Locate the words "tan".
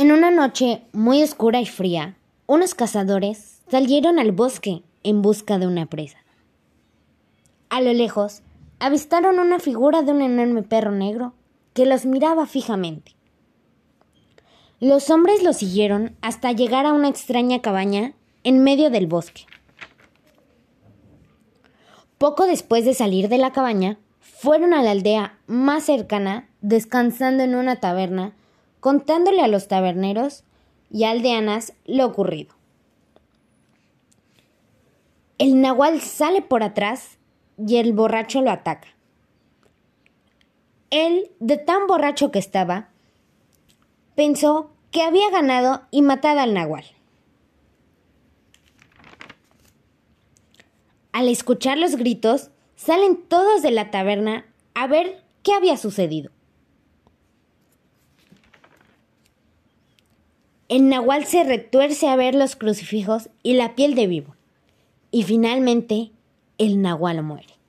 41.56-41.86